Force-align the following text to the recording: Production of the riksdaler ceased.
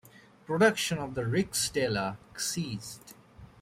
Production 0.47 0.97
of 0.97 1.13
the 1.13 1.25
riksdaler 1.25 2.17
ceased. 2.35 3.13